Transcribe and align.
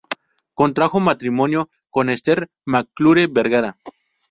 Contrajo 0.55 0.99
matrimonio 0.99 1.69
con 1.91 2.09
Ester 2.09 2.49
Mac-Clure 2.65 3.27
Vergara. 3.27 3.77